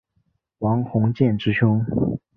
[0.57, 1.85] 王鸿渐之兄。